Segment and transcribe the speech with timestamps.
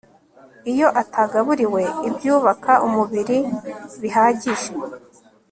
[0.71, 3.37] iyo atagaburiwe ibyubaka umubiri
[4.01, 4.69] bihagije